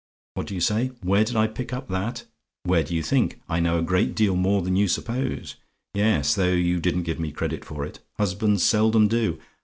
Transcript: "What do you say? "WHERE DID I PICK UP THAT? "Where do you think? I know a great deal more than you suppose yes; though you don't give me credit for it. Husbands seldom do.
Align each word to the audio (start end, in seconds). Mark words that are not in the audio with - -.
"What 0.33 0.47
do 0.47 0.55
you 0.55 0.61
say? 0.61 0.89
"WHERE 1.03 1.25
DID 1.25 1.35
I 1.35 1.45
PICK 1.45 1.73
UP 1.73 1.87
THAT? 1.89 2.25
"Where 2.63 2.81
do 2.81 2.95
you 2.95 3.03
think? 3.03 3.39
I 3.47 3.59
know 3.59 3.77
a 3.77 3.83
great 3.83 4.15
deal 4.15 4.35
more 4.35 4.63
than 4.63 4.75
you 4.75 4.87
suppose 4.87 5.57
yes; 5.93 6.33
though 6.33 6.53
you 6.53 6.79
don't 6.79 7.03
give 7.03 7.19
me 7.19 7.31
credit 7.31 7.63
for 7.63 7.85
it. 7.85 7.99
Husbands 8.17 8.63
seldom 8.63 9.07
do. 9.07 9.37